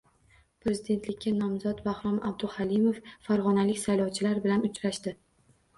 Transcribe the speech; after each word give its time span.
Prezidentlikka 0.63 1.33
nomzod 1.41 1.83
Bahrom 1.89 2.17
Abduhalimov 2.31 2.99
farg‘onalik 3.29 3.83
saylovchilar 3.87 4.45
bilan 4.49 4.71
uchrashdi 4.73 5.21